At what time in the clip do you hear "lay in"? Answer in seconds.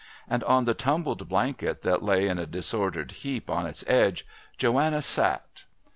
2.01-2.39